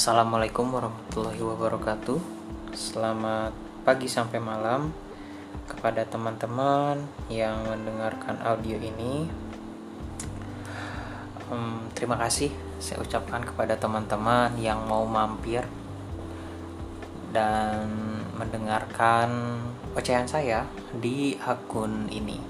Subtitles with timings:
[0.00, 2.16] Assalamualaikum warahmatullahi wabarakatuh.
[2.72, 3.52] Selamat
[3.84, 4.96] pagi sampai malam
[5.68, 9.28] kepada teman-teman yang mendengarkan audio ini.
[11.52, 12.48] Um, terima kasih
[12.80, 15.68] saya ucapkan kepada teman-teman yang mau mampir
[17.36, 17.84] dan
[18.40, 19.60] mendengarkan
[19.92, 20.64] ocehan saya
[20.96, 22.40] di akun ini.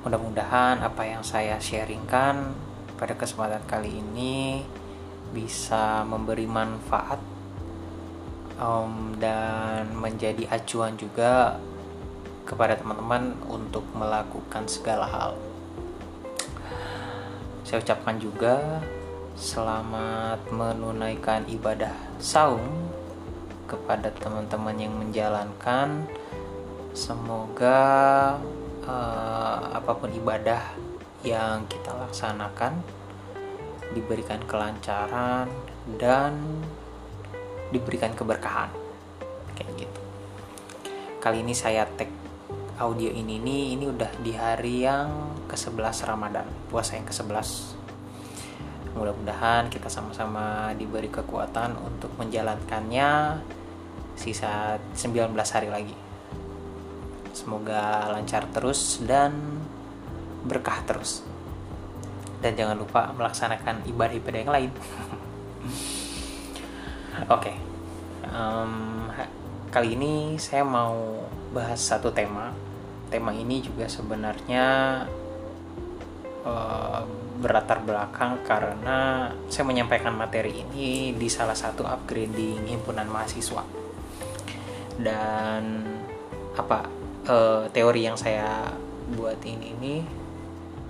[0.00, 2.56] Mudah-mudahan apa yang saya sharingkan
[2.96, 4.64] pada kesempatan kali ini
[5.32, 7.20] bisa memberi manfaat
[8.58, 11.60] um, dan menjadi acuan juga
[12.48, 15.32] kepada teman-teman untuk melakukan segala hal.
[17.62, 18.80] Saya ucapkan juga
[19.36, 22.64] selamat menunaikan ibadah saum
[23.68, 26.08] kepada teman-teman yang menjalankan.
[26.96, 27.78] Semoga
[28.88, 30.72] uh, apa pun ibadah
[31.20, 32.80] yang kita laksanakan
[33.92, 35.48] diberikan kelancaran
[35.96, 36.36] dan
[37.72, 38.72] diberikan keberkahan.
[39.56, 40.00] Kayak gitu.
[41.18, 42.08] Kali ini saya tag
[42.78, 47.74] audio ini nih ini udah di hari yang ke-11 Ramadan puasa yang ke-11
[48.98, 53.38] mudah-mudahan kita sama-sama diberi kekuatan untuk menjalankannya
[54.18, 55.96] sisa 19 hari lagi.
[57.30, 59.62] Semoga lancar terus dan
[60.42, 61.22] berkah terus
[62.38, 64.70] dan jangan lupa melaksanakan ibadah-ibadah yang lain.
[67.34, 67.56] Oke, okay.
[68.30, 69.06] um,
[69.74, 72.54] kali ini saya mau bahas satu tema.
[73.08, 74.66] Tema ini juga sebenarnya
[76.44, 77.02] uh,
[77.38, 83.62] berlatar belakang karena saya menyampaikan materi ini di salah satu upgrading himpunan mahasiswa
[84.98, 85.86] dan
[86.58, 86.90] apa
[87.30, 88.66] uh, teori yang saya
[89.14, 90.02] buat ini nih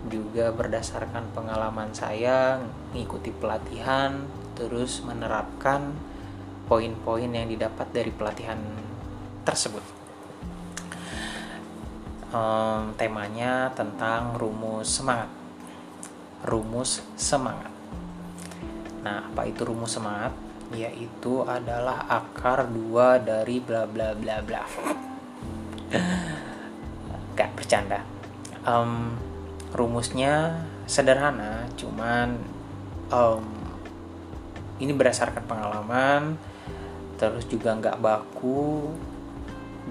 [0.08, 2.58] juga berdasarkan pengalaman saya
[2.92, 4.24] mengikuti pelatihan
[4.58, 5.94] terus menerapkan
[6.68, 8.60] poin-poin yang didapat dari pelatihan
[9.46, 9.80] tersebut.
[12.28, 15.32] Um, temanya tentang rumus semangat.
[16.44, 17.72] Rumus semangat.
[19.00, 20.36] Nah apa itu rumus semangat?
[20.76, 24.62] Yaitu adalah akar dua dari bla bla bla bla.
[27.38, 28.04] Gak bercanda.
[28.68, 29.16] Um,
[29.72, 32.38] rumusnya sederhana cuman
[33.12, 33.44] um,
[34.78, 36.38] ini berdasarkan pengalaman
[37.18, 38.94] terus juga nggak baku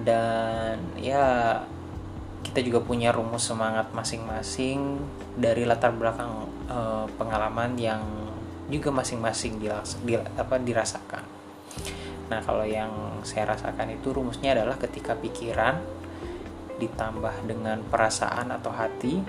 [0.02, 1.60] dan ya
[2.40, 5.02] kita juga punya rumus semangat masing-masing
[5.36, 8.00] dari latar belakang uh, pengalaman yang
[8.68, 9.60] juga masing-masing
[10.64, 11.24] dirasakan.
[12.28, 15.80] Nah, kalau yang saya rasakan itu rumusnya adalah ketika pikiran
[16.78, 19.24] ditambah dengan perasaan atau hati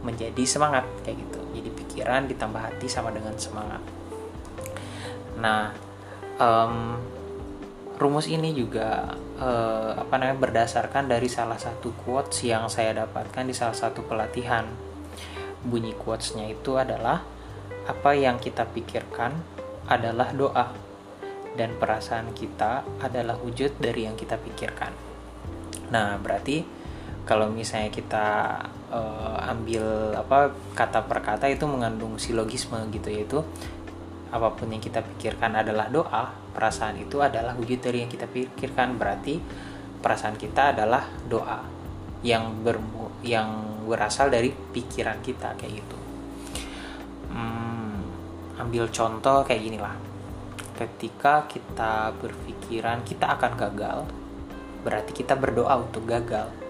[0.00, 1.40] menjadi semangat kayak gitu.
[1.56, 3.82] Jadi pikiran ditambah hati sama dengan semangat.
[5.40, 5.72] Nah
[6.40, 6.96] um,
[8.00, 13.52] rumus ini juga uh, apa namanya berdasarkan dari salah satu quotes yang saya dapatkan di
[13.52, 14.64] salah satu pelatihan.
[15.60, 17.20] Bunyi quotesnya itu adalah
[17.84, 19.36] apa yang kita pikirkan
[19.90, 20.72] adalah doa
[21.58, 24.92] dan perasaan kita adalah wujud dari yang kita pikirkan.
[25.92, 26.79] Nah berarti
[27.30, 28.58] kalau misalnya kita
[28.90, 33.38] uh, ambil apa kata per kata itu mengandung silogisme gitu yaitu
[34.34, 38.98] apa pun yang kita pikirkan adalah doa perasaan itu adalah wujud dari yang kita pikirkan.
[38.98, 39.38] Berarti
[40.02, 41.62] perasaan kita adalah doa
[42.26, 42.82] yang ber
[43.22, 45.98] yang berasal dari pikiran kita kayak gitu.
[47.30, 48.10] Hmm,
[48.58, 49.94] ambil contoh kayak gini lah.
[50.74, 53.98] Ketika kita berpikiran kita akan gagal
[54.82, 56.69] berarti kita berdoa untuk gagal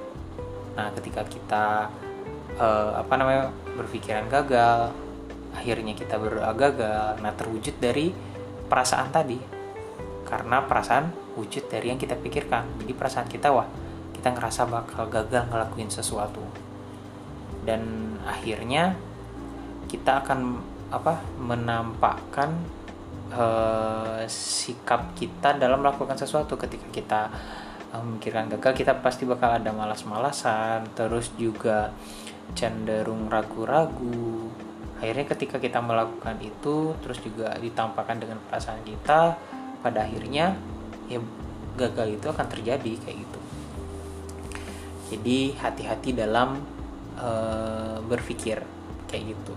[0.78, 1.90] nah ketika kita
[2.56, 4.94] uh, apa namanya berpikiran gagal
[5.54, 7.18] akhirnya kita berdoa gagal.
[7.22, 8.14] Nah terwujud dari
[8.70, 9.38] perasaan tadi.
[10.26, 12.82] Karena perasaan wujud dari yang kita pikirkan.
[12.82, 13.66] Jadi perasaan kita wah
[14.14, 16.42] kita ngerasa bakal gagal ngelakuin sesuatu.
[17.66, 18.94] Dan akhirnya
[19.90, 22.54] kita akan apa menampakkan
[23.34, 26.54] uh, sikap kita dalam melakukan sesuatu.
[26.54, 27.20] Ketika kita
[27.98, 31.90] memikirkan gagal kita pasti bakal ada malas-malasan terus juga
[32.54, 34.50] cenderung ragu-ragu.
[35.02, 39.34] Akhirnya ketika kita melakukan itu terus juga ditampakkan dengan perasaan kita
[39.82, 40.54] pada akhirnya
[41.10, 41.18] ya
[41.74, 43.40] gagal itu akan terjadi kayak gitu.
[45.10, 46.62] Jadi hati-hati dalam
[47.18, 47.28] e,
[48.06, 48.62] berpikir
[49.10, 49.54] kayak gitu.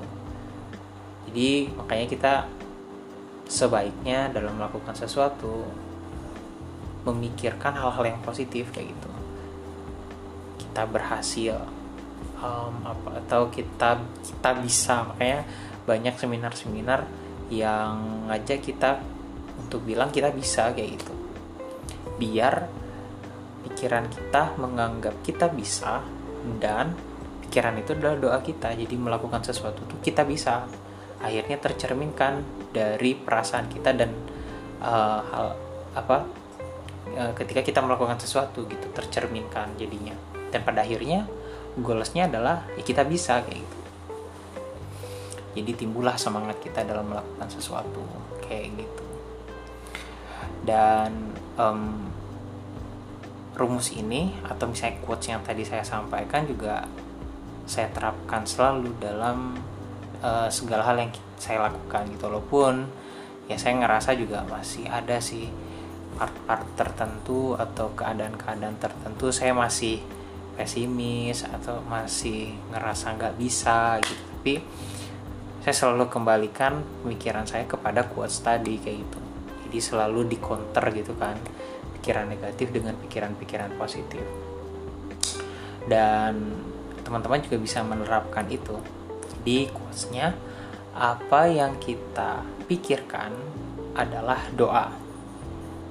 [1.30, 2.34] Jadi makanya kita
[3.46, 5.68] sebaiknya dalam melakukan sesuatu
[7.04, 9.10] memikirkan hal-hal yang positif kayak gitu.
[10.64, 11.60] Kita berhasil
[12.40, 15.44] um, apa atau kita kita bisa makanya
[15.84, 17.04] banyak seminar-seminar
[17.52, 19.04] yang ngajak kita
[19.60, 21.14] untuk bilang kita bisa kayak gitu.
[22.18, 22.72] Biar
[23.68, 26.04] pikiran kita menganggap kita bisa
[26.60, 26.96] dan
[27.48, 28.72] pikiran itu adalah doa kita.
[28.74, 30.66] Jadi melakukan sesuatu itu kita bisa.
[31.24, 32.44] Akhirnya tercerminkan
[32.76, 34.12] dari perasaan kita dan
[34.84, 35.48] uh, hal
[35.94, 36.43] apa
[37.14, 40.18] ketika kita melakukan sesuatu gitu tercerminkan jadinya.
[40.50, 41.26] Dan pada akhirnya
[41.78, 43.78] goalsnya adalah ya kita bisa kayak gitu.
[45.54, 48.02] Jadi timbullah semangat kita dalam melakukan sesuatu
[48.46, 49.06] kayak gitu.
[50.66, 52.10] Dan um,
[53.54, 56.90] rumus ini atau misalnya quotes yang tadi saya sampaikan juga
[57.70, 59.54] saya terapkan selalu dalam
[60.26, 62.26] uh, segala hal yang saya lakukan gitu.
[62.34, 62.90] Walaupun
[63.46, 65.52] ya saya ngerasa juga masih ada sih
[66.16, 70.00] part-part tertentu atau keadaan-keadaan tertentu saya masih
[70.54, 74.24] pesimis atau masih ngerasa nggak bisa gitu.
[74.40, 74.54] Tapi
[75.64, 79.20] saya selalu kembalikan pemikiran saya kepada quotes tadi kayak gitu.
[79.68, 81.40] Jadi selalu di counter gitu kan
[82.00, 84.24] pikiran negatif dengan pikiran-pikiran positif.
[85.88, 86.54] Dan
[87.04, 88.76] teman-teman juga bisa menerapkan itu.
[89.44, 90.36] Di quotesnya
[90.94, 93.34] apa yang kita pikirkan
[93.98, 95.03] adalah doa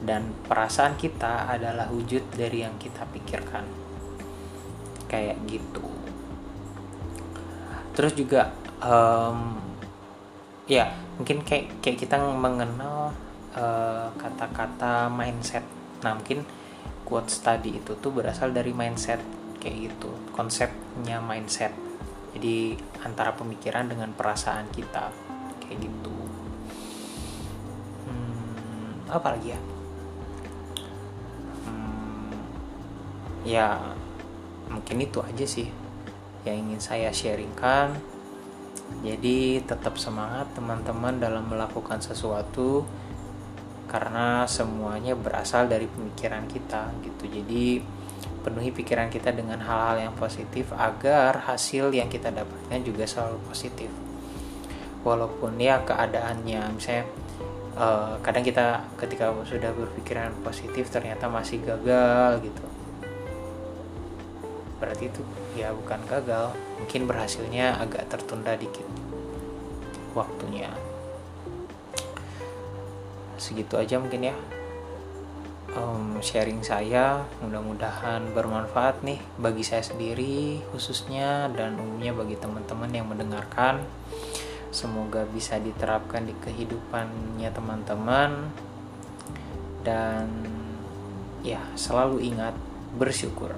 [0.03, 3.65] dan perasaan kita adalah wujud dari yang kita pikirkan.
[5.07, 5.87] Kayak gitu.
[7.95, 8.51] Terus juga
[8.83, 9.63] um,
[10.67, 10.91] ya
[11.21, 13.15] mungkin kayak kayak kita mengenal
[13.55, 15.63] eh, kata-kata uh, mindset.
[16.03, 16.43] Nah mungkin
[17.07, 19.21] quotes tadi itu tuh berasal dari mindset
[19.63, 21.71] kayak gitu konsepnya mindset.
[22.33, 25.13] Jadi antara pemikiran dengan perasaan kita
[25.61, 26.17] kayak gitu.
[28.09, 29.61] Hmm, apa lagi ya
[33.43, 33.79] ya
[34.71, 35.69] mungkin itu aja sih
[36.43, 37.95] yang ingin saya sharingkan.
[39.03, 42.85] Jadi tetap semangat teman-teman dalam melakukan sesuatu
[43.89, 47.25] karena semuanya berasal dari pemikiran kita gitu.
[47.29, 47.81] Jadi
[48.43, 53.89] penuhi pikiran kita dengan hal-hal yang positif agar hasil yang kita dapatkan juga selalu positif.
[55.03, 57.05] Walaupun ya keadaannya misalnya
[57.75, 62.82] uh, kadang kita ketika sudah berpikiran positif ternyata masih gagal gitu
[64.83, 65.23] berarti itu
[65.55, 66.51] ya bukan gagal
[66.83, 68.85] mungkin berhasilnya agak tertunda dikit
[70.19, 70.75] waktunya.
[73.39, 74.37] Segitu aja mungkin ya
[75.79, 77.23] um, sharing saya.
[77.41, 83.83] Mudah-mudahan bermanfaat nih bagi saya sendiri khususnya dan umumnya bagi teman-teman yang mendengarkan.
[84.73, 88.31] Semoga bisa diterapkan di kehidupannya teman-teman.
[89.83, 90.27] Dan
[91.43, 92.55] ya selalu ingat
[92.95, 93.51] bersyukur